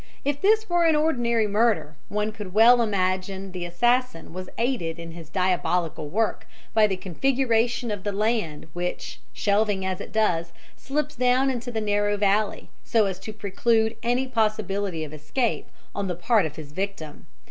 [0.25, 5.11] If this were an ordinary murder, one could well imagine the assassin was aided in
[5.11, 11.15] his diabolical work by the configuration of the land which, shelving as it does, slips
[11.15, 16.15] down into the narrow valley, so as to preclude any possibility of escape on the
[16.15, 17.27] part of the victim.